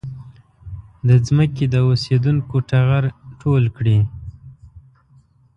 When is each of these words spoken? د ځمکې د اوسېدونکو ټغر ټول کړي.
د 1.07 1.09
ځمکې 1.25 1.65
د 1.73 1.75
اوسېدونکو 1.87 2.55
ټغر 2.69 3.03
ټول 3.41 3.63
کړي. 3.77 3.99